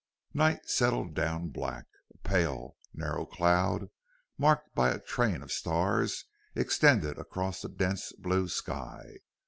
[0.33, 1.85] Night settled down black.
[2.11, 3.91] A pale, narrow cloud,
[4.35, 9.17] marked by a train of stars, extended across the dense blue sky.